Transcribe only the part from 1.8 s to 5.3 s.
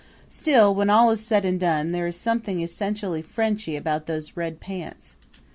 there is something essentially Frenchy about those red pants.